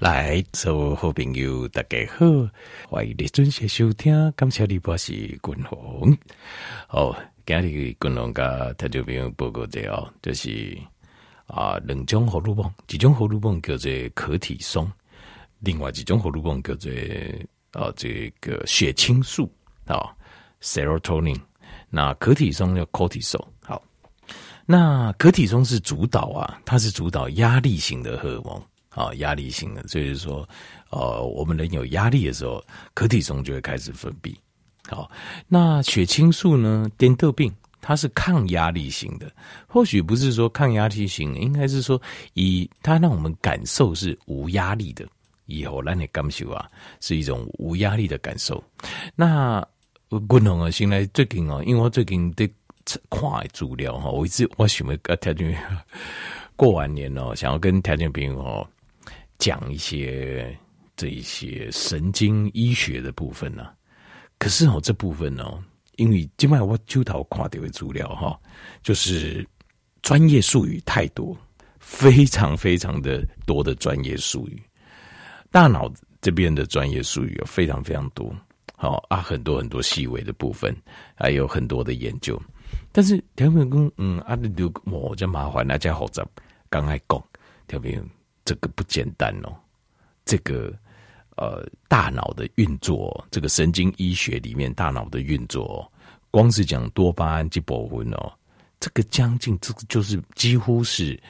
[0.00, 2.24] 来，所有好朋友大家好，
[2.88, 4.32] 欢迎你准时收听。
[4.36, 6.16] 感谢你，我是君宏。
[6.90, 7.12] 哦，
[7.44, 10.78] 今日君宏甲听众朋友报告者哦，就是
[11.48, 14.88] 啊，两种荷尔蒙，一种荷尔蒙叫做可体松，
[15.58, 16.92] 另外一种荷尔蒙叫做
[17.72, 19.52] 啊，这个血清素
[19.84, 20.14] 啊
[20.62, 21.40] ，serotonin。
[21.90, 23.44] 那可体松叫 cortisol。
[23.64, 23.82] 好，
[24.64, 28.62] 那可体松是主导啊，它是主导压力型的荷尔蒙。
[28.90, 30.48] 啊，压力型的，所以说，
[30.90, 34.34] 呃，我们人有压力的时候，可体松就会开始分泌。
[34.88, 35.10] 好，
[35.46, 36.90] 那血清素呢？
[36.96, 39.30] 颠倒病，它是抗压力型的，
[39.66, 42.00] 或许不是说抗压力型，应该是说
[42.34, 45.06] 以它让我们感受是无压力的。
[45.50, 46.68] 以后让你感受啊，
[47.00, 48.62] 是一种无压力的感受。
[49.16, 49.66] 那
[50.10, 52.46] 我共同啊，现在最近哦，因为我最近在
[53.08, 55.58] 看资料哈，我一直我想要跟条件
[56.54, 58.68] 过完年哦，想要跟条件朋友哦。
[59.38, 60.56] 讲一些
[60.96, 63.70] 这一些神经医学的部分呢、
[64.36, 65.62] 可是哦，这部分呢、哦，
[65.96, 68.38] 因为今晚我就讨看到的资料哈，
[68.82, 69.46] 就是
[70.02, 71.36] 专业术语太多，
[71.78, 74.60] 非常非常的多的专业术语，
[75.52, 75.88] 大脑
[76.20, 78.34] 这边的专业术语有非常非常多，
[78.74, 80.74] 好啊，很多很多细微的部分，
[81.14, 82.40] 还有很多的研究，
[82.90, 86.26] 但是条片工嗯啊，你就我这麻烦大家好在
[86.68, 87.22] 刚才讲
[87.68, 88.04] 条片。
[88.48, 89.54] 这个不简单哦，
[90.24, 90.74] 这个
[91.36, 95.92] 呃，大脑的运作，这个神经医学里面大脑的运作，
[96.30, 98.32] 光是讲多巴胺这部分哦，
[98.80, 101.20] 这个将近这个就是几乎是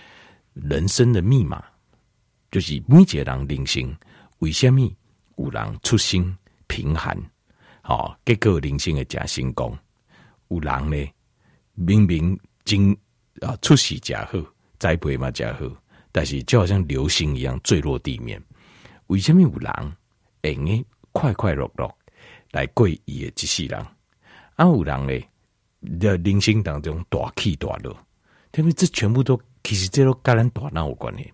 [0.53, 1.61] 人生的密码，
[2.53, 3.93] 就是每一个人人生
[4.39, 4.89] 为什么
[5.39, 6.39] 有人出生
[6.69, 7.21] 贫寒，
[7.83, 9.77] 好、哦，结果人生的假成功，
[10.51, 11.11] 有人呢
[11.75, 12.97] 明明经
[13.41, 14.39] 啊出息假好，
[14.79, 15.67] 栽培嘛假好。
[16.19, 18.43] 但是就好像流星一样坠落地面，
[19.07, 19.73] 为什么有人
[20.43, 21.89] 会呢快快乐乐
[22.51, 23.79] 来过伊的一世人？
[24.57, 27.97] 啊，有人呢的人生当中大起大落，
[28.57, 31.33] 因为这全部都其实这都跟咱大脑有关系，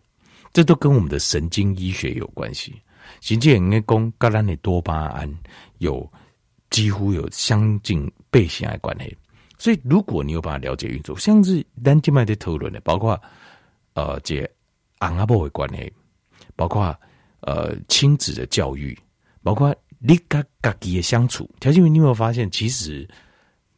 [0.52, 2.78] 这都跟我们的神经医学有关系。
[3.22, 5.34] 甚至应该讲跟咱的多巴胺
[5.78, 6.06] 有
[6.68, 9.16] 几乎有相近倍型的关系。
[9.56, 13.18] 所以，如果你有办法了解运作，像是咱今麦的讨论的，包括
[13.94, 14.46] 呃这。
[15.04, 15.92] 昂阿波的关系，
[16.56, 16.98] 包括
[17.40, 18.98] 呃亲子的教育，
[19.42, 21.48] 包括你跟家己的相处。
[21.60, 23.08] 条件你有没有发现，其实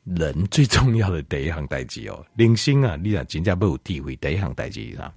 [0.05, 5.13] 人最重要的第一行代志哦，人生啊，你讲真正不有地位，第一行代志啊，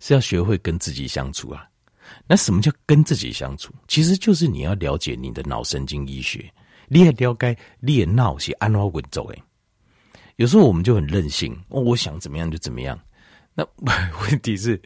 [0.00, 1.68] 是要学会跟自己相处啊。
[2.26, 3.72] 那什么叫跟自己相处？
[3.88, 6.52] 其实就是你要了解你的脑神经医学，
[6.88, 9.38] 你也了解你的脑是安怎运作的。
[10.36, 12.98] 有时候我们就很任性，哦，我想怎么样就怎么样。
[13.54, 13.66] 那
[14.22, 14.80] 问题是，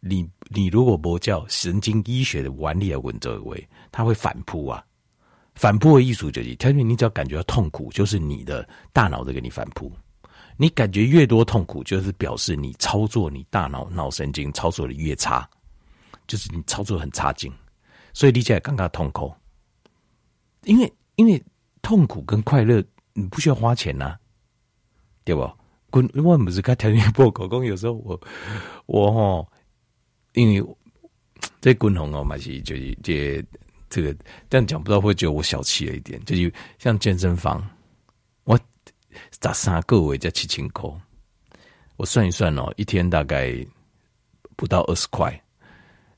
[0.00, 4.84] 你你如果不叫神经医学的原理来问这位，他会反扑啊！
[5.54, 9.90] 反扑的艺术就是，条件你只要感觉到痛苦，就是你的大脑在给你反扑。
[10.56, 15.48] 你感觉越多痛苦，就是表示你操作你大脑脑神经操作的越差，
[16.26, 17.52] 就是你操作很差劲。
[18.12, 19.34] 所以理解刚刚痛苦，
[20.64, 21.42] 因为因为
[21.82, 22.84] 痛苦跟快乐
[23.14, 24.16] 你不需要花钱呐、
[25.24, 25.50] 对不？
[26.22, 28.20] 我不是看条件报告讲，有时候我
[28.86, 29.48] 我吼，
[30.32, 30.76] 因为
[31.60, 33.44] 这滚红哦，嘛是就是这
[33.88, 34.16] 这个，
[34.48, 36.22] 但讲不到会觉得我小气了一点。
[36.24, 37.64] 就是像健身房，
[38.44, 38.58] 我
[39.30, 40.90] 砸三个月才七千块，
[41.96, 43.54] 我算一算哦，一天大概
[44.56, 45.40] 不到二十块，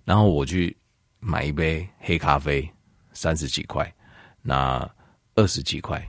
[0.04, 0.74] 然后我去
[1.20, 2.66] 买一杯黑咖啡，
[3.12, 3.94] 三十几块，
[4.40, 4.88] 那
[5.34, 6.02] 二十几块，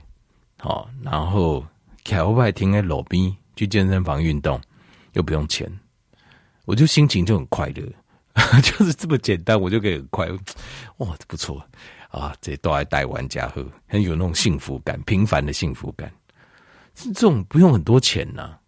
[0.58, 1.64] 好，然后
[2.02, 3.36] 开后排停在路边。
[3.58, 4.60] 去健身房运动
[5.14, 5.68] 又不用钱，
[6.64, 7.82] 我就心情就很快乐，
[8.62, 10.38] 就是这么简单，我就可以很快乐。
[10.98, 11.60] 哇，不错
[12.08, 12.32] 啊！
[12.40, 16.08] 这都爱带玩家喝，很有那种幸福感，平凡的幸福感。
[16.94, 18.60] 是这种不用很多钱呐、啊。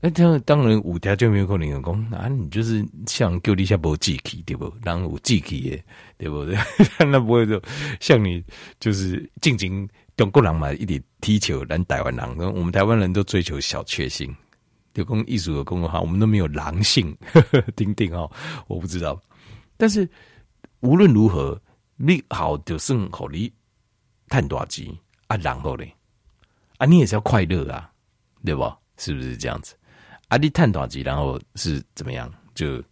[0.00, 2.26] 那这样当然五条就没有可能有功啊！
[2.26, 4.74] 你就是像丢一下波机器对不？
[4.82, 5.84] 然后我机器耶
[6.18, 6.58] 对不对？
[7.06, 7.62] 那不会说
[8.00, 8.42] 像你
[8.80, 9.88] 就是静静。
[10.16, 14.34] 中国人嘛，一点踢球，咱台湾人，我们台湾人都追求小确幸，
[14.94, 18.30] 有功艺术的功哈，我们都没有狼性，呵 呵丁丁哦，
[18.66, 19.20] 我不知道。
[19.76, 20.08] 但是
[20.80, 21.60] 无论如何，
[21.96, 23.52] 你好就算好你
[24.28, 24.86] 探多少钱
[25.28, 25.94] 啊，然后嘞，
[26.78, 27.90] 啊，你也是要快乐啊，
[28.44, 28.72] 对不？
[28.96, 29.74] 是不是这样子？
[30.28, 32.32] 啊，你探多少钱，然后是怎么样？
[32.54, 32.82] 就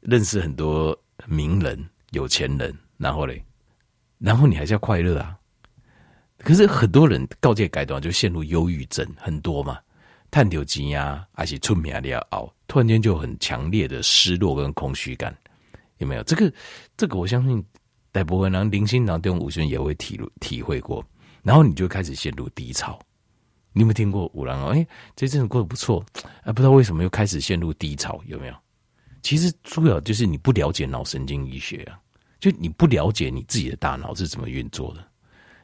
[0.00, 0.96] 认识很多
[1.26, 3.42] 名人、有钱人，然后嘞，
[4.18, 5.36] 然后你还是要快乐啊。
[6.46, 9.80] 可是很多人告诫改断就陷入忧郁症，很多嘛，
[10.30, 15.36] 探究机呀，而且出名的要熬，突然间就很强烈的失落跟空虚感，
[15.98, 16.22] 有没有？
[16.22, 16.52] 这个
[16.96, 17.60] 这个，我相信
[18.12, 21.04] 大部分人零星脑这种五旬也会体体会过，
[21.42, 22.96] 然后你就开始陷入低潮。
[23.72, 24.68] 你有没有听过五郎哦？
[24.68, 25.98] 哎，这阵子过得不错，
[26.44, 28.54] 啊，不知道为什么又开始陷入低潮，有没有？
[29.20, 31.98] 其实主要就是你不了解脑神经医学啊，
[32.38, 35.04] 就你不了解你自己的大脑是怎么运作的，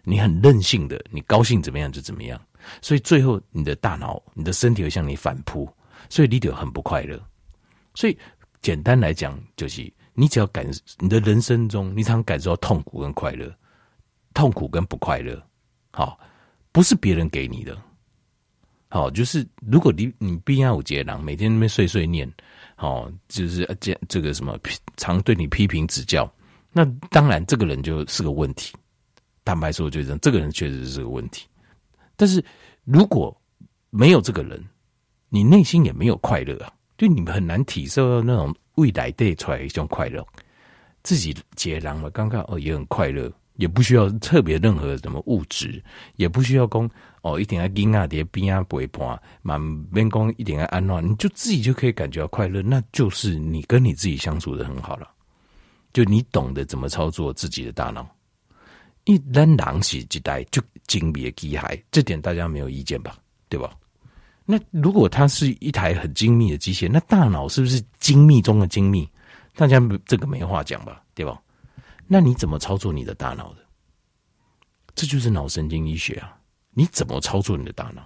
[0.05, 2.41] 你很任性的，你高兴怎么样就怎么样，
[2.81, 5.69] 所以最后你的大脑、你的身体会向你反扑，
[6.09, 7.21] 所以你就很不快乐。
[7.95, 8.17] 所以
[8.61, 10.67] 简单来讲，就是你只要感
[10.99, 13.55] 你的人生中，你常感受到痛苦跟快乐，
[14.35, 15.41] 痛苦跟不快乐，
[15.91, 16.19] 好，
[16.73, 17.77] 不是别人给你的，
[18.89, 22.31] 好，就是如果你你必要有接囊，每天那边碎碎念。
[22.79, 24.59] 哦，就是这这个什么
[24.97, 26.29] 常对你批评指教，
[26.73, 28.75] 那当然这个人就是个问题。
[29.45, 31.47] 坦白说，就这样，这个人确实是个问题。
[32.17, 32.45] 但是
[32.85, 33.37] 如果
[33.91, 34.63] 没有这个人，
[35.29, 40.27] 你内心也没有快乐啊，就你们很难体受到那种未来带出来的一种快乐。
[41.03, 43.33] 自己解囊了，刚刚哦也很快乐。
[43.57, 45.81] 也不需要特别任何什么物质，
[46.17, 46.91] 也不需要讲
[47.21, 55.07] 哦，一定要囡仔在边啊陪伴，满边讲一定要安暖，你就自己就可以感觉到快乐，那就是你跟你自己相处的很好了。
[55.93, 58.09] 就你懂得怎么操作自己的大脑，
[59.05, 63.17] 一旦狼是一代就精密的机械，这点大家没有意见吧？
[63.49, 63.77] 对吧？
[64.45, 69.09] 那如果它是一台很精密的机械，那大脑是不是精密中的精密？
[69.55, 71.03] 大家这个没话讲吧？
[71.15, 71.41] 对吧？
[72.07, 73.61] 那你怎么操作你的大脑的？
[74.95, 76.39] 这就是脑神经医学啊！
[76.75, 78.03] 你怎么操作你的大脑？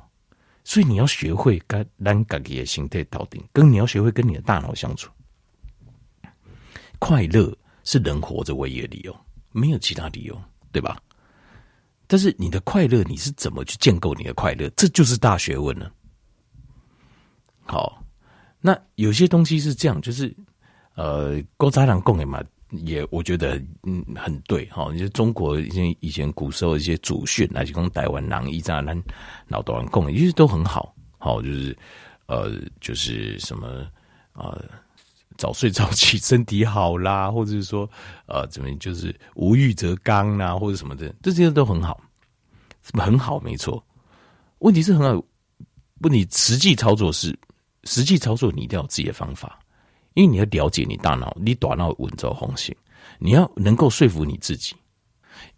[0.62, 5.10] 所以你要学会跟让自己的心态搞定，跟你要学会跟你的大脑相处。
[6.98, 9.16] 快乐是人活着唯一的理由，
[9.52, 10.40] 没有其他理由，
[10.76, 11.00] 对吧？
[12.06, 14.68] 但是你的快乐，你是怎么去建构你的快乐？
[14.76, 15.90] 这就是大学问了。
[17.64, 18.04] 好，
[18.60, 20.36] 那有些东西是这样，就是
[20.96, 22.42] 呃，高渣郎共的嘛。
[22.84, 29.02] 也我觉得嗯很对哈，就是中国以前以前古时候一些祖训，来讲台湾人一扎人
[29.46, 31.78] 脑多人共，其实都很好，好就是
[32.26, 33.86] 呃就是什么
[34.34, 34.62] 呃
[35.36, 37.88] 早睡早起身体好啦， 或者是说
[38.26, 42.00] 呃怎么就是无欲则刚啦，或者什么的，这些都很好，
[42.92, 43.82] 很好没错。
[44.58, 45.22] 问题是很好，
[46.00, 47.38] 不你实际操作是
[47.84, 49.58] 实际操作，你一定要有自己的方法。
[50.14, 52.74] 因为你要了解你大脑，你大脑稳走红线，
[53.18, 54.74] 你要能够说服你自己。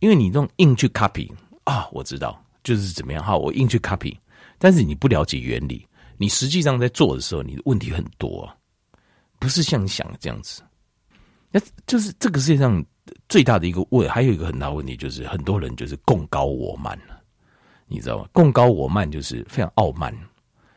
[0.00, 1.30] 因为你这种硬去 copy
[1.62, 4.16] 啊，我知道就是怎么样哈，我硬去 copy，
[4.58, 5.86] 但是你不了解原理，
[6.16, 8.52] 你实际上在做的时候，你的问题很多，
[9.38, 10.62] 不是像你想的这样子。
[11.50, 12.84] 那就是这个世界上
[13.28, 16.98] 最大的一个问，还有一个很大问题就是很多人就是贡高我慢，
[17.86, 18.28] 你知道吗？
[18.32, 20.14] 贡高我慢就是非常傲慢，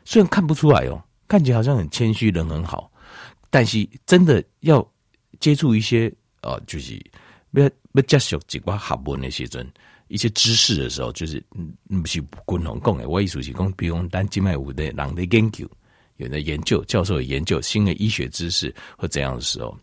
[0.04, 2.90] 虽然看不出来哦，看起来好像很谦虚，人很好。
[3.50, 4.86] 但是真的要
[5.40, 6.10] 接触一些
[6.40, 6.98] 呃，就是
[7.50, 9.70] 要要接触几挂学问那些阵
[10.08, 13.06] 一些知识的时候，就是嗯，不是共同讲的。
[13.06, 15.70] 我意思是讲，比如讲单静脉五的人的研究，
[16.22, 19.76] 有的研究教授研究新的医学知识或怎样的时候，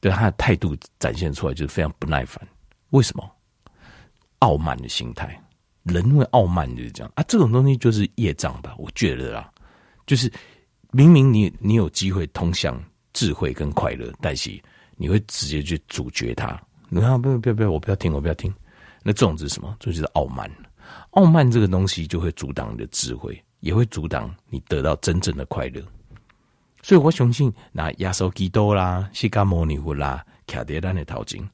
[0.00, 2.40] 对他的态度展现出来就是非常不耐烦。
[2.90, 3.30] 为什么？
[4.38, 5.38] 傲慢的心态，
[5.82, 7.22] 人因为傲慢就是这样啊。
[7.28, 8.74] 这种东西就是业障吧？
[8.78, 9.50] 我觉得啦，
[10.06, 10.32] 就是。
[10.92, 12.82] 明明你你有机会通向
[13.12, 14.58] 智慧跟快乐，但是
[14.96, 16.58] 你会直接去阻绝它。
[16.88, 18.54] 你看，不要不要不要，我不要听，我不要听。
[19.02, 19.76] 那这种是什么？
[19.78, 20.50] 这就是傲慢。
[21.10, 25.82] 傲慢这个东西就会阻挡你的智慧，也会阻挡你得到真正的快乐。
[26.82, 31.44] 所以我相信，那耶稣基督啦、释迦牟尼佛啦、卡德兰的淘金，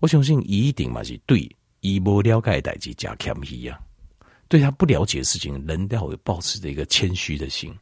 [0.00, 1.48] 我相信一定嘛是对
[1.82, 3.78] 伊无了解的代志加谦虚啊。
[4.48, 7.72] 对他不了解的事情，人都会保持着一个谦虚的心。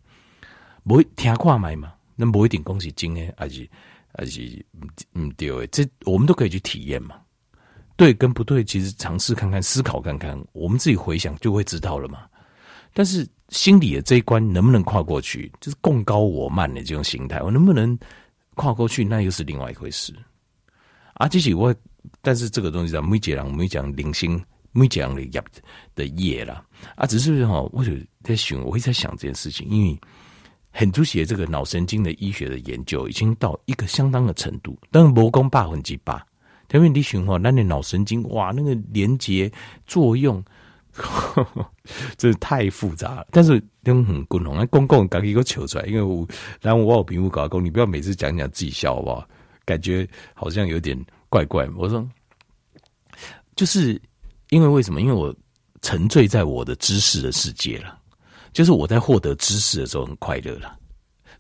[0.87, 1.95] 不会听话买嘛？
[2.17, 3.67] 那不一定讲是真的，还是
[4.13, 4.67] 还是
[5.15, 5.67] 嗯对诶。
[5.69, 7.17] 这我们都可以去体验嘛。
[7.97, 12.29] 对跟不对，其实尝试看看，思考看看，我们自己回想就会知道了嘛。
[12.93, 17.97] 但是心理的这一关能不能跨过去，就是共高我慢的这种心态，我能不能
[18.55, 20.13] 跨过去，那又是另外一回事。
[21.15, 21.73] 啊，这是我，
[22.21, 24.43] 但是这个东西在每节人每讲零星
[24.73, 25.43] 每讲的业
[25.95, 26.65] 的业啦。
[26.97, 27.93] 啊，只是哈，我就
[28.25, 29.99] 在想，我会在想这件事情，因为。
[30.77, 36.21] 很多些这个脑神经的医学的研究已经到一个相当的程度，但是魔功百分之八，
[36.73, 39.49] 因为你循环，那你脑神经哇，那个连接
[39.87, 40.45] 作用，
[42.17, 43.27] 真是太复杂了。
[43.31, 46.27] 但是都很共同，那公共赶紧给我求出来，因为我
[46.61, 49.29] 然后我有屏幕搞公，你不要每次讲讲自己笑好不好？
[49.65, 50.99] 感觉好像有点
[51.29, 51.69] 怪怪。
[51.77, 52.07] 我说，
[53.57, 54.01] 就是
[54.51, 55.01] 因为为什么？
[55.01, 55.35] 因为我
[55.83, 57.99] 沉醉在我的知识的世界了。
[58.53, 60.79] 就是我在获得知识的时候很快乐了，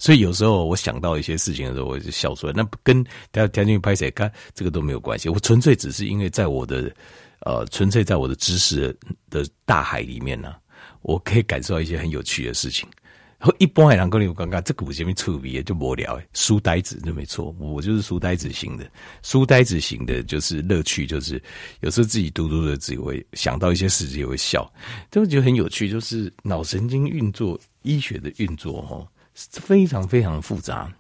[0.01, 2.53] 所以有时候我想到一些事情的时候，我就笑出来。
[2.53, 6.93] 那跟大家条件拍谁看这个都没有关系，我纯粹只是因为在我的
[7.41, 8.97] 呃，纯粹在我的知识
[9.31, 10.55] 的大海里面呢、
[11.03, 12.89] 我可以感受到一些很有趣的事情。
[13.37, 18.91] 然后一般的人跟你有刚刚这个前面处理就无聊，书呆子就没错，我就是书呆子型的。
[19.23, 21.43] 书呆子型的，就是乐趣，就是
[21.81, 24.73] 有时候自己读读的，自己会想到一些事情，也会笑，
[25.11, 25.91] 就觉得很有趣。
[25.91, 30.91] 就是脑神经运作，医学的运作，哈，非常非常复杂，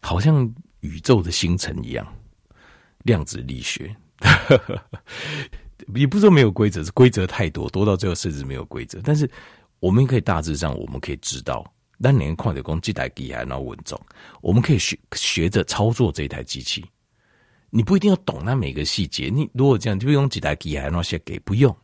[0.00, 2.04] 好像宇宙的星辰一样，
[3.04, 3.94] 量子力学，
[5.94, 9.30] 也不是说没有规则，是规则太多，多到最后甚至没有规则，但是。
[9.80, 11.64] 我们可以大致上，我们可以知道，
[11.96, 13.98] 那年矿铁工这台机还那稳重，
[14.42, 16.84] 我们可以学学着操作这台机器。
[17.70, 21.74] 你不一定要懂它每个细节，你如果这样，就用几台机还那些给不用，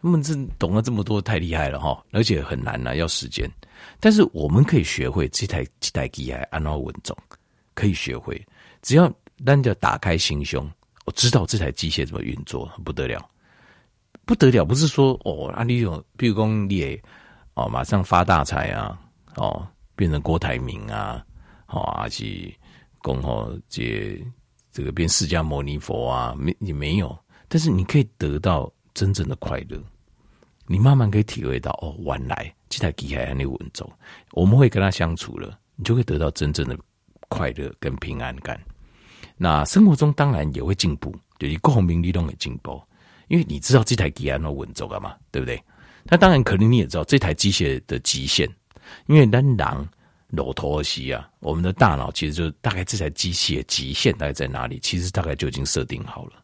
[0.00, 3.46] 他们这懂了这么多太厉害了哈，而且很难呐，要时间。
[4.00, 7.14] 但是我们可以学会这台这台机还安那稳重，
[7.74, 8.42] 可以学会，
[8.80, 9.12] 只要
[9.44, 10.66] 单就打开心胸，
[11.04, 13.28] 我知道这台机械怎么运作，不得了，
[14.24, 17.02] 不得了，不是说哦，啊，你有，比如讲你也。
[17.54, 18.98] 哦，马上发大财啊！
[19.36, 21.22] 哦，变成郭台铭啊！
[21.66, 22.50] 哦，而且
[23.02, 24.18] 恭候这
[24.72, 27.14] 这个变释迦牟尼佛啊，没也没有，
[27.48, 29.78] 但是你可以得到真正的快乐。
[30.66, 33.86] 你慢慢可以体会到，哦，原来这台机还很稳重，
[34.30, 36.74] 我们会跟他相处了，你就会得到真正的
[37.28, 38.58] 快乐跟平安感。
[39.42, 42.80] 那生活中当然也会进步，就是各方面你都会进步，
[43.26, 45.60] 因为你知道这台机还很稳重了嘛，对不对？
[46.04, 48.48] 那当然，可能你也知道这台机械的极限，
[49.06, 49.84] 因为当狼
[50.28, 54.78] 骆驼而西啊，我们的大脑其实就大概这台机械极限大概在哪里？
[54.80, 56.34] 其实大概就已经设定好了。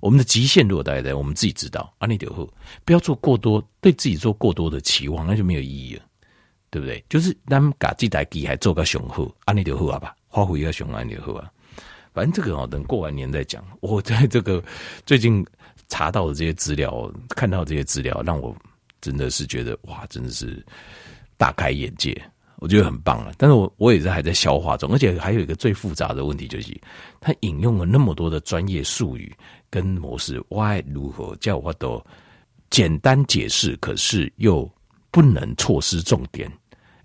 [0.00, 2.50] 我们的极限如果大概在我们自己知道，啊，你就
[2.86, 6.02] 不要做过多对自己做过多的期望，那就没有意义了，
[6.70, 7.04] 对不对？
[7.06, 11.52] 就是咱们把这台机还做个雄厚，啊，你就好啊吧，发挥一个雄安就好啊。
[12.20, 13.64] 反正这个哦，等过完年再讲。
[13.80, 14.62] 我在这个
[15.06, 15.42] 最近
[15.88, 18.54] 查到的这些资料，看到这些资料，让我。
[19.02, 20.62] 真的是觉得哇，真的是
[21.38, 22.14] 大开眼界，
[22.56, 23.32] 我觉得很棒了。
[23.38, 26.78] 但是我我也是还在消化中，而且还有一个最复杂的问题就是，
[27.18, 29.34] 他引用了那么多的专业术语
[29.70, 32.04] 跟模式，我还如何叫我都
[32.68, 34.70] 简单解释，可是又
[35.10, 36.52] 不能错失重点。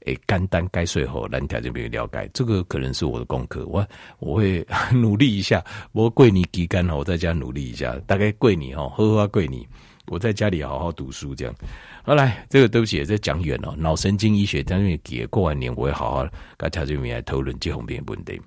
[0.06, 3.86] 诶，肝胆该睡后蓝条就没有了解，这个可能是我的功课，我
[4.20, 5.64] 我会 努力一下。
[5.92, 9.68] 我跪你期间哦，我在家努力一下，大概跪你哦，呵呵跪你。
[10.08, 11.56] 我在家里好好读书，这样。
[12.04, 13.76] 好来，这个对不起，在讲远了。
[13.76, 18.40] 脑神经医学，但是给过完年，我会好好跟条这边来讨论这方面的问题。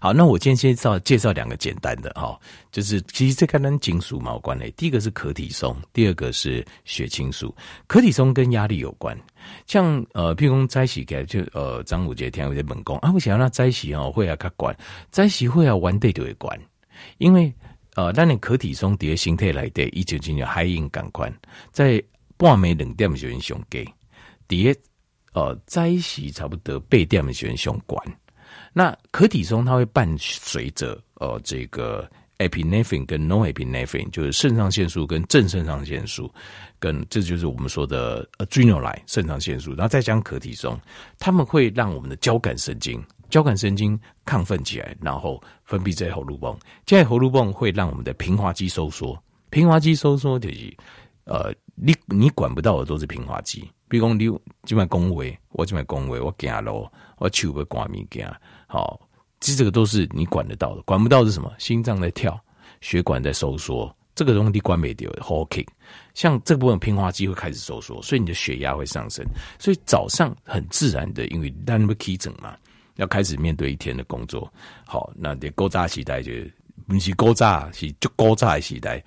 [0.00, 2.38] 好，那我今天先介绍介绍两个简单的哈，
[2.72, 4.70] 就是其实这跟金属嘛有关系。
[4.76, 7.54] 第一个是可体松，第二个是血清素。
[7.86, 9.16] 可体松跟压力有关，
[9.66, 14.76] 像呃，譬如说在一起给就呃，张五杰天有些猛攻啊，我想要那在一起哦会啊，他管
[15.10, 16.58] 在一起会啊，完对就会管，
[17.18, 17.52] 因为。
[17.96, 21.30] 呃，那你可体松叠形态来的，一九九九海印感宽，
[21.72, 22.00] 在
[22.36, 23.84] 半暝两点的时候上给
[24.46, 24.74] 叠
[25.32, 28.02] 呃在一起差不多八点的时候上管。
[28.72, 36.32] 那可体松它会伴随着呃这个 epinephrine 跟 no epinephrine，就是肾上腺素跟正肾上腺素，
[36.78, 40.78] 跟这就是我们说的 adrenaline 肾上腺素，然后再加可体松，
[41.18, 43.02] 它们会让我们的交感神经。
[43.28, 49.16] 交感神经亢奋起来，然后分泌这喉噜泵，这喉噜泵会让我们的平滑肌收缩。
[49.50, 50.76] 平滑肌收缩就是，
[51.26, 53.70] 呃，你你管不到的都是平滑肌。
[53.88, 54.28] 比如讲，你
[54.64, 56.88] 这边恭维，我这边恭维，我走路，
[57.20, 58.28] 我手要挂物件，
[58.66, 59.00] 好，
[59.40, 60.82] 其实这个都是你管得到的。
[60.82, 61.52] 管不到是什么？
[61.58, 62.38] 心脏在跳，
[62.80, 65.08] 血管在收缩，这个东西你管没掉。
[65.20, 65.66] Hawking，
[66.14, 69.24] 像这部分平滑肌会开始收缩，所以你的血压会上升。
[69.58, 72.56] 所以早上很自然的，因为单不起整嘛。
[72.96, 74.52] 要开始面对一天的工作，
[74.86, 76.32] 好，那得勾扎时代就
[76.86, 79.02] 不是勾扎，是就勾扎的时代，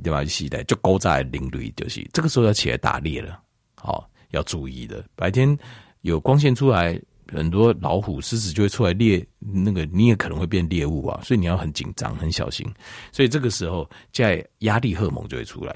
[0.00, 0.24] 对吧？
[0.26, 3.40] 时代就勾扎的领域就是这个时候要起来打猎了，
[3.74, 5.04] 好，要注意的。
[5.16, 5.58] 白天
[6.02, 6.96] 有光线出来，
[7.32, 12.66] 很多老虎、狮子就会出来猎，那个你也可能会变猎物啊，所以你要很紧张、很小心。
[13.12, 15.74] 所以这个时候，在压力荷尔蒙就会出来，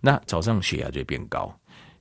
[0.00, 1.54] 那早上血压就会变高，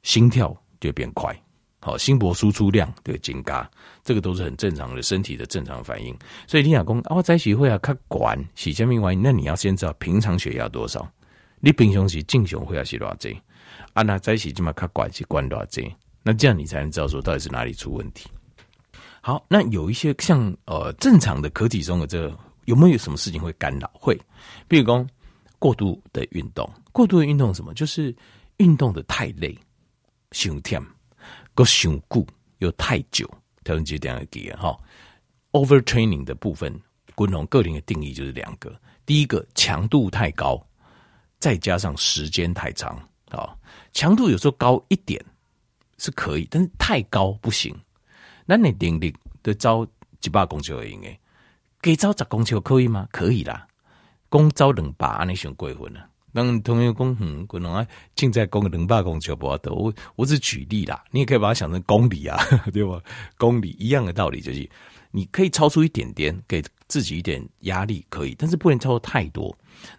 [0.03, 1.35] 心跳就会变快。
[1.83, 3.67] 好，心搏输出量的增加，
[4.03, 6.15] 这个都是很正常的身体的正常反应。
[6.45, 11.11] 所以你老公啊，在一起会啊，他管洗下面玩，那你要先知道平常血压多少。
[11.59, 13.29] 你平常时正常会要是多少？
[13.93, 15.81] 啊，那在一起就嘛，他管是管多少？
[16.21, 18.29] 那这样你才能知道说到底是哪里出问题。
[19.21, 23.89] 好，那有一些像呃正常的可体中的这个，有没有什么事情会干扰？
[23.93, 24.19] 会，
[24.67, 25.05] 比如说
[25.59, 27.71] 过度的运动，过度的运动什么？
[27.75, 28.15] 就是
[28.57, 29.57] 运动的太累，
[30.31, 30.83] 胸痛。
[31.53, 32.25] 够辛苦
[32.59, 33.29] 又太久，
[33.63, 34.79] 台湾这点记啊哈
[35.51, 36.73] ，overtraining 的部分，
[37.13, 38.73] 滚龙个人的定义就是两个，
[39.05, 40.59] 第一个强度太高，
[41.39, 42.97] 再加上时间太长
[43.29, 43.55] 啊，
[43.93, 45.23] 强度有时候高一点
[45.99, 47.75] 是可以，但是太高不行。
[48.45, 49.85] 那你定力的招
[50.19, 50.97] 几百公尺而已，
[51.81, 53.07] 给招十公尺可以吗？
[53.11, 53.67] 可以啦，
[54.29, 56.07] 公招两百安尼算过分了。
[56.33, 62.39] 当同学讲，嗯，可能啊，现在公两百公尺不多，我我只举例啦，你也可以把它想成公里啊，
[62.71, 63.01] 对吧？
[63.37, 64.69] 公里一样的道理，就是
[65.11, 69.53] 你可以超出一点点，给自己一点压力可以，但是不能超出太多。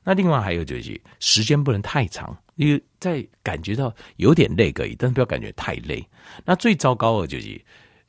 [0.05, 6.03] 那另外还有就是时间不能太长，因为在感觉到有点累可以，但是不要感觉太累。
[6.47, 7.61] 那最糟糕的就是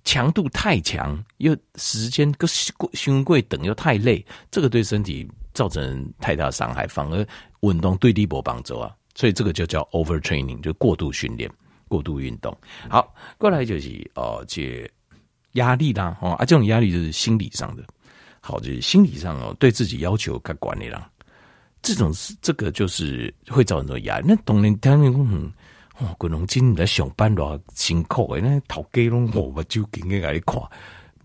[0.03, 2.49] 强度太强，又时间跟
[2.93, 7.25] 胸贵等又太累，这个对身体造成太大伤害，反而。
[7.63, 11.49] 运动对力波帮助啊，所以这个就叫 overtraining，就过度训练、
[11.87, 12.53] 过度运动。
[12.89, 14.85] 好，过来就是哦，这
[15.53, 17.85] 压力啦，哦啊，这种压力就是心理上的。
[18.41, 21.09] 好，就是心理上哦，对自己要求该管理啦。
[21.81, 24.25] 这种是这个就是会造成这种压力。
[24.27, 25.49] 那当然，当然，嗯，
[25.99, 30.61] 哦，滚龙今你在上班多辛苦诶，那头家拢我我就给你来看，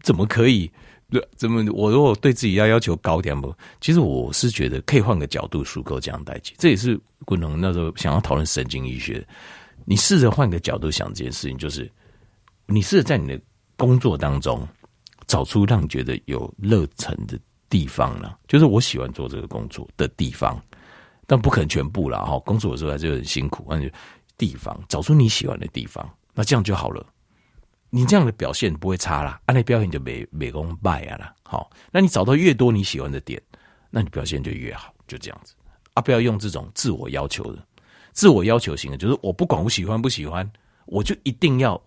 [0.02, 0.70] 怎么可以？
[1.10, 1.64] 对，怎么？
[1.72, 3.54] 我如果对自己要要求高点不？
[3.80, 6.54] 其实我是觉得可以换个角度，足够这样代际。
[6.58, 9.26] 这也是滚龙那时候想要讨论神经医学。
[9.86, 11.90] 你试着换个角度想这件事情，就是
[12.66, 13.40] 你试着在你的
[13.74, 14.68] 工作当中
[15.26, 17.38] 找出让你觉得有热忱的
[17.70, 18.38] 地方了。
[18.46, 20.62] 就是我喜欢做这个工作的地方，
[21.26, 22.38] 但不可能全部了哈。
[22.40, 23.88] 工作的时候还是很辛苦，那就
[24.38, 27.04] 地方找出你喜欢的地方，那这样就好了。
[27.90, 31.34] 你这样的表现不会差啦，按、那表现就没没功败啊啦。
[31.42, 33.42] 好，那你找到越多你喜欢的点，
[33.90, 35.54] 那你表现就越好，就这样子
[35.94, 36.02] 啊！
[36.02, 37.66] 不要用这种自我要求的、
[38.12, 40.48] 自我要求型的，就是我不管我喜欢不喜欢，
[40.84, 41.82] 我就一定要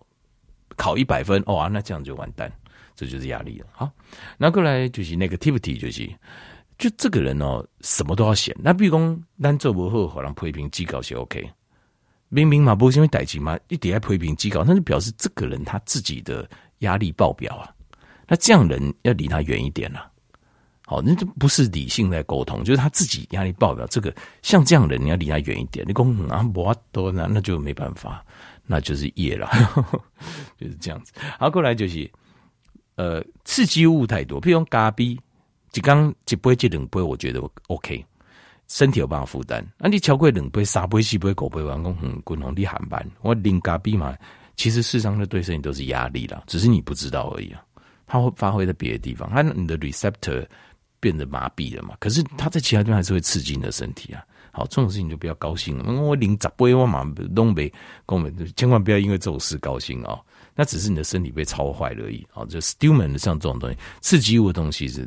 [0.76, 1.68] 考一百分哦啊！
[1.68, 2.52] 那这样就完蛋，
[2.96, 3.66] 这就是压力了。
[3.70, 3.88] 好，
[4.36, 6.10] 那过来就是 negativity，就是
[6.78, 8.52] 就这个人哦，什么都要嫌。
[8.58, 11.48] 那比如讲，咱做不好，好让批评机构是 OK。
[12.34, 17.68] 明明嘛，不是因为代志嘛，一点爱批评机构，那就表示这个人他自己的压力爆表啊。
[18.26, 20.10] 那这样人要离他远一点了。
[20.86, 23.86] 好，那就不是理性在沟通，就是他自己压力爆表。
[23.88, 25.86] 这个像这样人，你要离他远一点。
[25.86, 28.24] 你讲啊，我多那那就没办法，
[28.64, 29.50] 那就是业了，
[30.58, 31.12] 就是这样子。
[31.38, 32.10] 好，过来就是
[32.96, 35.18] 呃，刺激物太多，譬如咖啡，
[35.74, 38.02] 一缸一杯这两杯，我觉得 OK。
[38.72, 44.16] 身体有办法负担，那你超过两杯、三杯、四杯、五杯，完工很滚红的航班，我零咖币嘛，
[44.56, 47.62] 其实事实上的对身体都是压力啦，只是你不知道而已啊。
[48.06, 50.42] 它会发挥在别的地方，它你的 receptor
[51.00, 54.24] 变得麻痹了嘛，可是它在其他地方还是会刺激你的身体啊。
[54.52, 55.92] 好，这种事情就不要高兴了。
[55.92, 57.04] 我零十杯我嘛
[57.36, 57.70] 东北，
[58.06, 60.18] 我们千万不要因为这种事高兴哦。
[60.54, 62.42] 那只是你的身体被超坏而已啊。
[62.46, 65.06] 就 stimulant 像这种东西，刺激物的东西是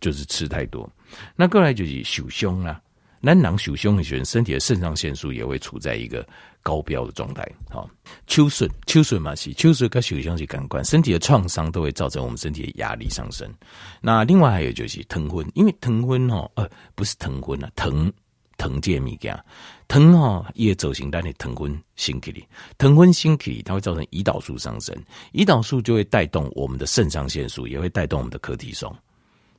[0.00, 0.86] 就是吃太多。
[1.34, 2.78] 那过来就是受伤啦。
[3.20, 6.26] 男囊受伤的人，身体的肾上腺素也会处在一个
[6.62, 7.46] 高标的状态。
[7.68, 7.88] 好，
[8.26, 13.52] 秋笋，秋笋嘛是秋笋跟受伤是感官，身体的创伤都会造成我们身体的压力上升。
[14.00, 18.10] 那另外还有就是疼昏，因为疼昏哦，呃，不是疼昏啊，疼
[18.56, 19.38] 疼这物件，
[19.86, 22.42] 疼哦也走形，但你疼昏心体里，
[22.78, 24.96] 疼昏心体里，它会造成胰岛素上升，
[25.34, 28.94] 胰岛素就会带动我们的肾上腺素，也会带动我们的柯蒂松。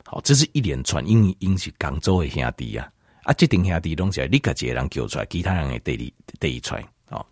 [0.04, 2.88] 好，这是一连串因引起广州的兄弟啊。
[3.22, 6.84] 啊，这定下的东西，立刻一个人叫出来，其他人也得一得一出来。
[7.10, 7.24] 哦，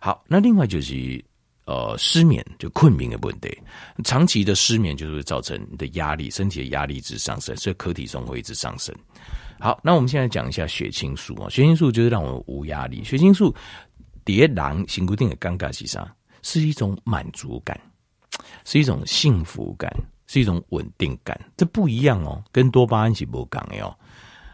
[0.00, 1.24] 好，那另外就是
[1.64, 3.56] 呃失眠，就困眠的问题，
[4.04, 8.94] 长期的失眠就是会造成你的压力，身体的压力值上升，所以柯体重会一直上升。
[9.60, 13.04] 好，那我们现在讲一下血清素啊，血清素就是让我们无压力。
[13.04, 13.54] 血清素
[14.24, 16.10] 叠狼辛固定的尴尬是啥
[16.42, 17.78] 是一种满足感，
[18.64, 19.92] 是一种幸福感，
[20.26, 23.94] 是一种稳定感，这不一样哦，跟多巴胺是不讲的哦。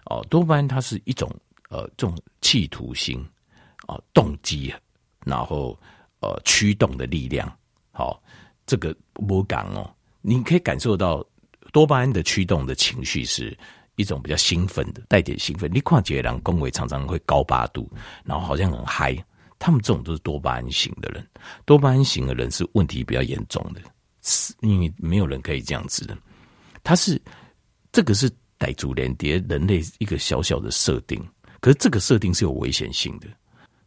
[0.06, 1.30] 哦，多巴胺它是一种
[1.70, 3.18] 呃，这种企图心
[3.86, 4.72] 啊、动机，
[5.24, 5.78] 然后
[6.20, 7.50] 呃，驱动的力量。
[7.90, 8.20] 好、哦，
[8.66, 9.90] 这个我感哦，
[10.20, 11.24] 你可以感受到
[11.72, 13.56] 多巴胺的驱动的情绪是
[13.96, 15.70] 一种比较兴奋的，带点兴奋。
[15.72, 17.90] 你看杰郎恭维常常会高八度，
[18.24, 19.16] 然后好像很嗨，
[19.58, 21.26] 他们这种都是多巴胺型的人。
[21.64, 23.80] 多巴胺型的人是问题比较严重的，
[24.22, 26.16] 是因为没有人可以这样子的。
[26.82, 27.20] 他是
[27.90, 28.30] 这个是。
[28.58, 31.22] 傣族连叠人类一个小小的设定，
[31.60, 33.26] 可是这个设定是有危险性的，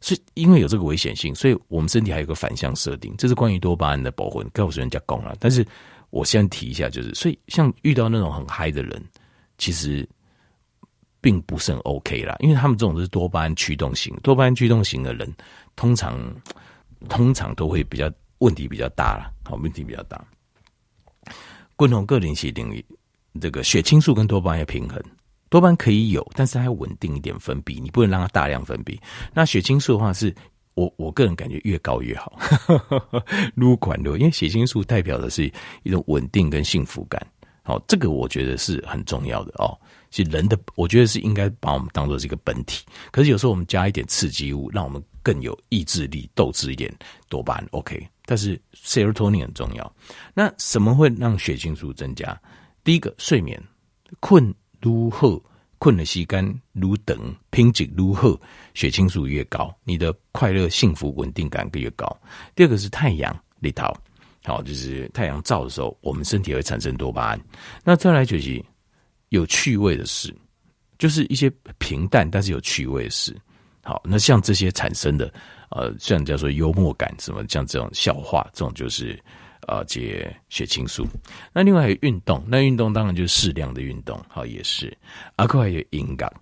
[0.01, 4.43] 所以因为有这个危险性，所以我们身体还有个反向设定，这是关于多巴胺的保护。
[4.53, 5.65] 告诉人家讲了，但是
[6.09, 9.03] 我先提一下，就是所以像遇到那种很嗨的人，
[9.57, 10.07] 其实
[11.19, 15.31] 并不是很 OK 啦，因为他们这种是多巴胺驱动型，多巴胺驱动型的人，
[15.75, 16.19] 通常
[17.09, 20.23] 通常都会比较问题比较大了，好，问题比较大。
[21.75, 22.83] 共同个人系领域，
[23.39, 25.01] 这个血清素跟多巴胺要平衡，
[25.49, 28.97] 多巴胺可以有，但是它要稳定一点分泌，你不能让它大量分泌。
[29.33, 30.33] 那血清素的话是，
[30.73, 32.37] 我我个人感觉越高越好，
[33.55, 35.51] 撸管的，因为血清素代表的是
[35.83, 37.25] 一种稳定跟幸福感。
[37.63, 39.77] 好，这个我觉得是很重要的哦。
[40.09, 42.85] 其实人的，我觉得是应该把我们当做这个本体。
[43.11, 46.89] 可是有时候我们加一点刺激物，让我们更有意志力、斗志一点，
[47.27, 48.07] 多巴胺 OK。
[48.25, 49.95] 但是 serotonin 很重要。
[50.33, 52.39] 那什么会让血清素增加？
[52.87, 53.61] 第一个，睡眠，
[54.21, 55.37] 困如何
[55.77, 58.39] 困的时间如等，品质如何，
[58.75, 62.07] 血清素越高，你的快乐、幸福、稳定感越高。
[62.55, 63.93] 第二个是太阳里头，
[64.45, 67.41] 好，就是太阳照的时候，我们身体会产生多巴胺。
[67.83, 68.63] 那再来就是
[69.31, 70.33] 有趣味的事，
[70.97, 73.35] 就是一些平淡但是有趣味的事。
[73.83, 75.29] 好，那像这些产生的。
[75.71, 79.21] 呃，像叫做幽默感什么，像这种笑话，这种就是
[79.67, 81.05] 呃，解血清素。
[81.53, 84.95] 那另外还有运动，那运动当然就是适量的运动，好也是。
[85.35, 86.33] 而且还有音乐，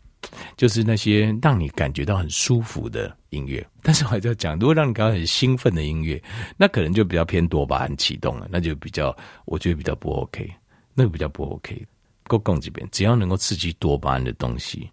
[0.56, 3.66] 就是那些让你感觉到很舒服的音乐。
[3.82, 6.22] 但是我还在讲，如果让你感到很兴奋的音乐，
[6.56, 10.50] 那可能就比较偏多巴胺启动了，那就比较我觉得比较不 OK，
[10.94, 11.86] 那个比较不 OK。
[12.28, 14.90] 够共这边，只要能够刺激多巴胺的东西，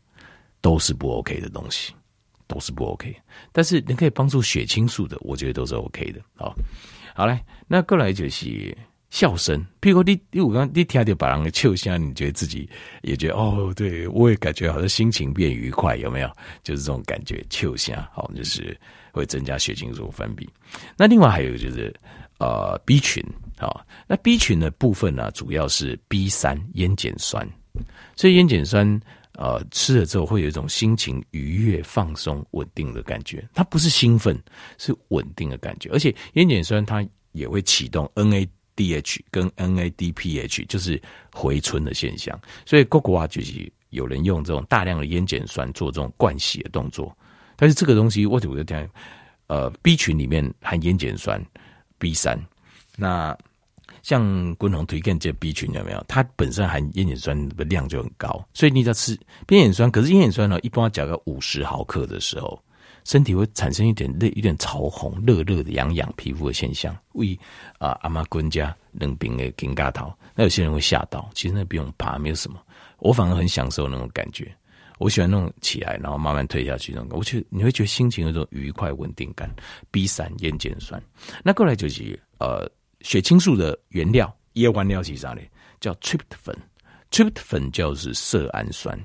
[0.60, 1.94] 都是不 OK 的东西。
[2.48, 3.16] 都是不 OK，
[3.50, 6.20] 但是你可以帮助血清素的，我觉得都是 OK 的。
[6.34, 6.54] 好，
[7.14, 8.76] 好嘞，那过来就是
[9.10, 9.64] 笑声。
[9.80, 12.68] 譬如你，你我刚你听到把人的笑声，你觉得自己
[13.02, 16.30] 也觉得哦，对我也感觉好像心情变愉快，有没有？
[16.62, 18.78] 就是这种感觉，笑声好，就是
[19.12, 20.46] 会增加血清素分泌。
[20.96, 21.94] 那另外还有就是
[22.38, 23.22] 呃 B 群，
[23.58, 27.46] 好，那 B 群的部分呢，主要是 B 三烟碱酸，
[28.16, 29.00] 所以烟碱酸。
[29.34, 33.48] 呃，吃了之后会有一种心情愉悦、放松、稳定的感觉。
[33.54, 34.38] 它不是兴奋，
[34.76, 35.88] 是稳定的感觉。
[35.90, 41.00] 而且烟碱酸它也会启动 NADH 跟 NADPH，就是
[41.32, 42.38] 回春的现象。
[42.66, 47.16] 所以，各国啊，就是有人用这种大量的烟碱酸做这种灌洗的动作。
[47.56, 48.86] 但是这个东西，我我就讲，
[49.46, 51.42] 呃，B 群里面含烟碱酸
[51.98, 52.38] B 三，
[52.96, 53.36] 那。
[54.02, 56.04] 像滚红推荐这 B 群有没有？
[56.08, 59.12] 它本身含烟碱酸的量就很高，所以你在吃
[59.48, 62.60] 烟碱酸，可是烟碱酸呢，一般要加个五十毫克的时候，
[63.04, 66.96] 身体会产生一点热、一点潮红、热热的痒痒皮肤的现象。
[67.12, 67.38] 为
[67.78, 72.60] 啊，阿妈滚家冷冰的金嘎桃，那有些人会吓到，其实那不用怕，没有什么。
[72.98, 74.52] 我反而很享受那种感觉，
[74.98, 77.08] 我喜欢那种起来，然后慢慢退下去那种。
[77.12, 79.48] 我觉得你会觉得心情有种愉快、稳定感。
[79.92, 81.00] B 三烟碱酸，
[81.44, 82.68] 那过来就是呃。
[83.02, 85.40] 血清素的原料，叶原料是啥呢？
[85.80, 88.98] 叫 tryptophan，tryptophan 就是色氨酸。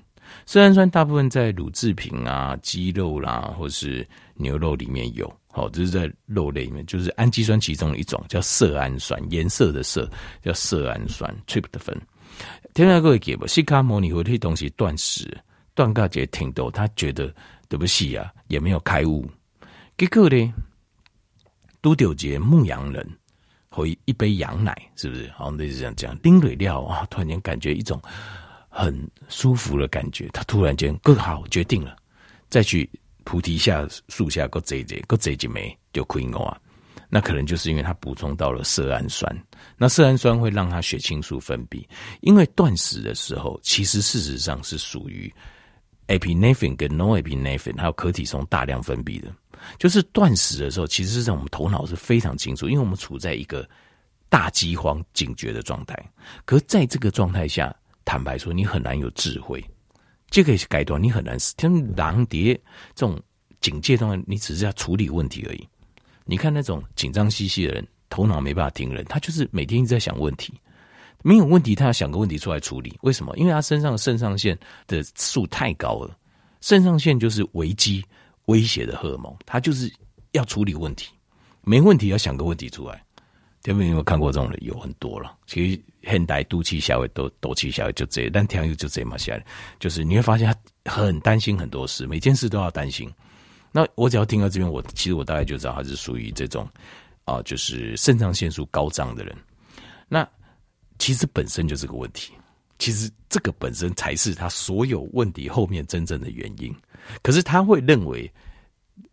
[0.46, 5.32] 色氨酸大部分在乳制品啊、鸡肉啦，或是牛肉里面有。
[5.48, 10.08] 好，这是在肉类里面，就是氨基酸其中的一种，叫色氨酸，颜色的色
[10.44, 11.98] 叫色氨酸 tryptophan。
[12.76, 13.48] 天下各位给不？
[13.48, 15.36] 西卡摩尼和这些东西断食，
[15.74, 17.34] 断告节挺多，他觉得
[17.68, 19.28] 对不起啊，也没有开悟。
[19.98, 20.54] 结果呢，
[21.82, 23.10] 都丢节牧羊人。
[23.78, 25.30] 回一杯羊奶，是不是？
[25.36, 28.02] 好，类似这样讲，拎蕊料啊，突然间感觉一种
[28.70, 30.28] 很舒服的感觉。
[30.34, 31.96] 他突然间更好决定了，
[32.50, 32.90] 再去
[33.24, 36.60] 菩提下树下个这一节，个这一枚就可以啊。
[37.08, 39.32] 那可能就是因为他补充到了色氨酸，
[39.78, 41.86] 那色氨酸会让他血清素分泌。
[42.22, 45.32] 因为断食的时候，其实事实上是属于
[46.08, 49.32] epinephrine 跟 norepinephrine 还有可体松大量分泌的。
[49.78, 53.68] 就是断食的时候，其实是在我们头脑是非常清楚，因为我们处在一个
[54.30, 55.98] 大饥荒、警觉的状态。
[56.46, 59.64] 可是在这个状态下，坦白说，你很难有智慧。
[60.30, 62.54] 这个改断你很难，像狼蝶
[62.94, 63.18] 这种
[63.62, 65.68] 警戒状态，你只是要处理问题而已。
[66.26, 70.54] 你看那种紧张兮兮的人，头脑没办法停人，他就是每天一直在想问题，
[71.24, 72.98] 没有问题，他要想个问题出来处理。
[73.04, 73.34] 为什么？
[73.38, 76.18] 因为他身上的肾上腺的数太高了，
[76.60, 78.04] 肾上腺就是危机。
[78.48, 79.90] 威胁的荷尔蒙，他就是
[80.32, 81.10] 要处理问题，
[81.62, 83.02] 没问题要想个问题出来。
[83.66, 84.58] 有没有看过这种人？
[84.64, 85.36] 有很多了。
[85.46, 89.46] 其实现代肚脐下位都肚脐下位就这，但天又就这么下来，
[89.78, 90.56] 就是你会发现
[90.86, 93.12] 他很担心很多事，每件事都要担心。
[93.74, 96.66] 那我只要听到这边，我其实我大概就知道他是属于这种
[97.26, 99.36] 啊、就是肾上腺素高涨的人。
[100.08, 100.26] 那
[100.98, 102.32] 其实本身就是个问题，
[102.80, 106.74] 其实这个本身才是他所有问题后面真正的原因。
[107.22, 108.32] 可是他会认为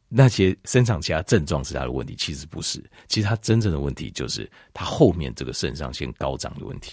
[0.09, 2.83] 那些身上其他症状是他的问题，其实不是。
[3.09, 6.93] 其实他真正的问题就是他后面这个肾上腺高涨的问题。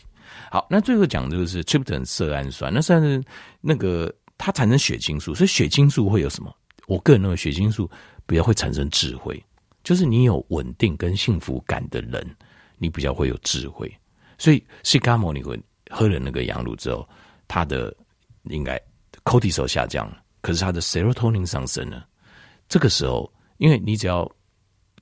[0.49, 3.21] 好，那最后讲的就是 Trypton 色氨酸，那算是
[3.59, 6.55] 那个它产生血清素，所以血清素会有什么？
[6.87, 7.89] 我个人认为血清素
[8.25, 9.43] 比较会产生智慧，
[9.83, 12.25] 就是你有稳定跟幸福感的人，
[12.77, 13.93] 你比较会有智慧。
[14.37, 15.55] 所以释迦牟尼佛
[15.89, 17.07] 喝了那个羊乳之后，
[17.47, 17.93] 他的
[18.43, 18.81] 应该
[19.23, 22.06] cortisol 下降了，可是他的 serotonin 上升了。
[22.67, 24.30] 这个时候，因为你只要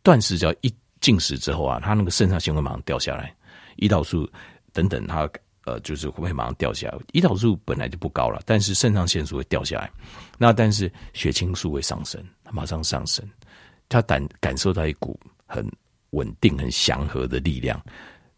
[0.04, 3.36] 断食，只要一进食之后啊，他那个肾上腺会马上掉下来，
[3.78, 4.30] 胰岛素
[4.74, 5.30] 等等，他
[5.66, 6.98] 呃就是会马上掉下来。
[7.14, 9.92] 胰岛素本来就不高了，但是肾上腺素会掉下来。
[10.38, 13.28] 那但是血清素会上升，他马上上升，
[13.88, 15.66] 他感感受到一股很
[16.12, 17.82] 稳定、很祥和的力量。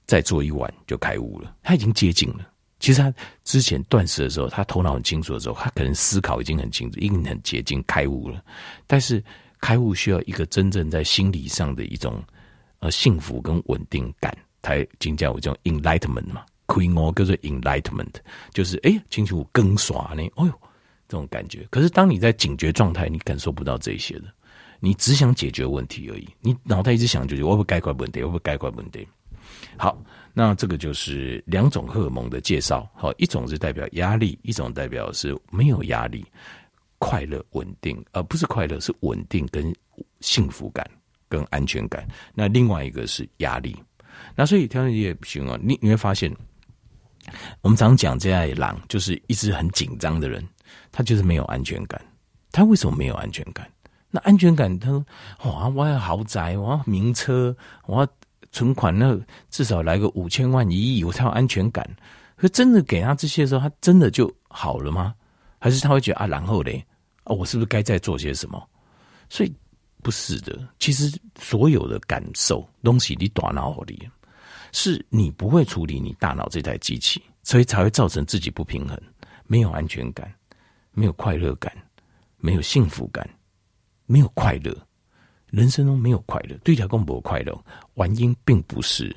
[0.08, 2.51] 再做一晚就开悟了，他已经接近了。
[2.82, 3.14] 其实他
[3.46, 8.44] 之前断食的时候，他头脑很清楚的时候，他可能思考已经很清楚，已经很接近开悟了。
[8.88, 9.24] 但是
[9.60, 12.22] 开悟需要一个真正在心理上的一种
[12.80, 18.16] 呃幸福跟稳定感，才经叫我这种 enlightenment 嘛，开悟叫做 enlightenment，
[18.52, 20.52] 就是哎，清楚更耍呢，哎呦
[21.08, 21.68] 这种感觉。
[21.70, 24.26] 可是当你在警觉状态，你感受不到这些的，
[24.80, 29.08] 你只想解决问题而已，你脑袋一直想就是我不该怪问题，我不该怪问题。
[29.78, 29.98] 好，
[30.34, 32.90] 那这个就是两种荷尔蒙的介绍。
[32.96, 36.26] 好，一种是代表压力，一种代表是没有压力、
[37.00, 39.74] 快乐、稳定，而、不是快乐，是稳定跟
[40.20, 40.90] 幸福感
[41.28, 42.08] 跟安全感。
[42.34, 43.76] 那另外一个是压力。
[44.36, 45.60] 那所以调节也不行啊。
[45.62, 46.32] 你你会发现，
[47.62, 50.46] 我们常讲这样的狼，就是一直很紧张的人，
[50.92, 52.02] 他就是没有安全感。
[52.52, 53.70] 他为什么没有安全感？
[54.10, 55.06] 那安全感，他说：
[55.44, 58.08] 哇，我要豪宅，我要名车，我要。
[58.52, 61.88] 存款那至少来个五千万一亿，我才有安全感。
[62.36, 65.14] 可真的给他这些的时候，他真的就好了吗？
[65.60, 66.84] 还是他会觉得啊，然后嘞，
[67.24, 68.68] 啊，我是不是该再做些什么？
[69.30, 69.54] 所以
[70.02, 70.68] 不是的。
[70.80, 74.10] 其实所有的感受东西，你大脑里
[74.72, 79.00] 是你不会处理你大脑这台机器，所以才会造成自己不平衡，
[79.46, 80.34] 没有安全感，
[80.94, 81.72] 没有快乐感，
[82.38, 83.30] 没有幸福感，
[84.08, 84.76] 没有快乐。
[85.52, 87.56] 人生中没有快乐，对家公婆快乐，
[87.96, 89.16] 原因并不是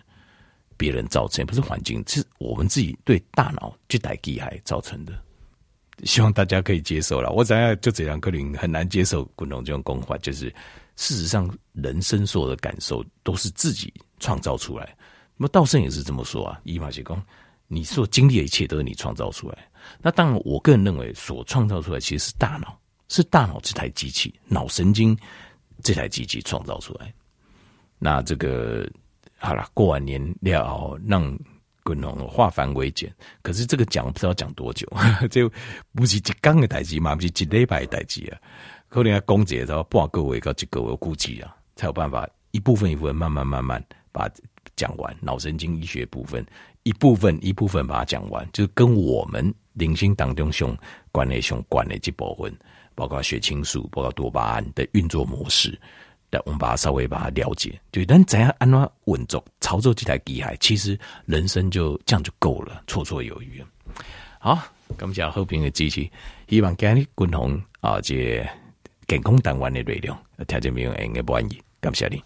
[0.76, 5.12] 别人造成，不是环境，是我们自己对大脑这台机械造成的。
[6.02, 7.30] 希望大家可以接受了。
[7.30, 10.52] 我想要就这样，可能很难接受滚龙这种公法，就是
[10.96, 14.96] 事实上，人生所有的感受都是自己创造出来。
[15.36, 17.16] 那么道圣也是这么说啊，伊玛谢公，
[17.68, 19.58] 你所经历的一切都是你创造出来。
[20.02, 22.76] 那当然，我个人认为，所创造出来其实是大脑，
[23.08, 25.16] 是大脑这台机器，脑神经。
[25.82, 27.12] 这台机器创造出来，
[27.98, 28.88] 那这个
[29.36, 31.38] 好了，过完年了，让
[31.82, 33.14] 滚龙化繁为简。
[33.42, 34.88] 可是这个讲不知道讲多久，
[35.30, 35.46] 这
[35.94, 38.38] 不是一天的代志嘛，不是一礼拜的代志啊。
[38.88, 44.30] 可能要公节的话，半个月到一个月，我估计啊，才有办法一部分一部分慢慢慢慢把
[44.76, 45.14] 讲完。
[45.20, 46.46] 脑神经医学部分
[46.84, 50.74] 一部分一部分把它讲完，就是跟我们灵性当中相
[51.12, 52.56] 关的相关的这部分。
[52.94, 55.78] 包括血清素，包括多巴胺的运作模式，
[56.30, 63.64] 但我们把它稍微把它了解，对，但怎样安怎稳重操作这台机械，其实人生就这样就够了，绰绰有余。
[64.38, 64.62] 好，
[64.96, 66.08] 感谢和平的支持，
[66.48, 68.46] 希望今日共同啊，这
[69.06, 70.94] 健康单元的内容，听见没有？
[70.96, 72.22] 应该不安逸，感谢你。